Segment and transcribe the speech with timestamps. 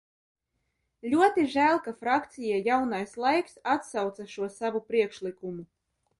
[1.11, 5.71] "Ļoti žēl, ka frakcija "Jaunais laiks" atsauca šo savu priekšlikumu."